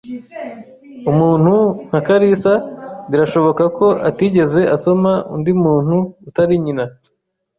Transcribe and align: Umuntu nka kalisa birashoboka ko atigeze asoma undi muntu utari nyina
Umuntu 1.11 1.55
nka 1.87 1.99
kalisa 2.07 2.53
birashoboka 3.09 3.63
ko 3.77 3.87
atigeze 4.09 4.61
asoma 4.75 5.11
undi 5.35 5.51
muntu 5.63 5.97
utari 6.27 6.55
nyina 6.63 6.85